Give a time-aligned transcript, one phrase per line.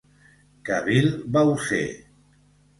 [0.69, 1.07] Que vil
[1.37, 1.85] vau ser!